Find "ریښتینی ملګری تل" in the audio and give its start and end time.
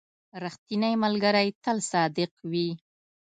0.43-1.77